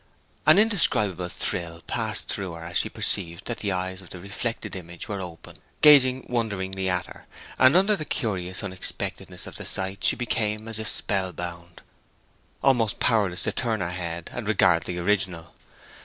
[0.47, 4.75] An indescribable thrill passed through her as she perceived that the eyes of the reflected
[4.75, 7.27] image were open, gazing wonderingly at her,
[7.59, 11.83] and under the curious unexpectedness of the sight she became as if spellbound,
[12.63, 15.53] almost powerless to turn her head and regard the original.